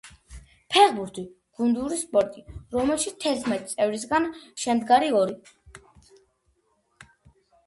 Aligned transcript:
ფეხბურთი— 0.75 1.23
გუნდური 1.59 1.99
სპორტი, 1.99 2.43
რომელშიც 2.77 3.19
თერთმეტი 3.25 3.71
წევრისგან 3.75 4.27
შემდგარი 4.65 5.13
ორი 5.19 5.39